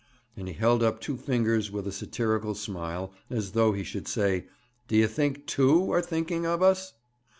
[0.35, 4.47] And he held up two fingers with a satirical smile, as though he should say,
[4.87, 6.93] 'D'ye think two are thinking of us?'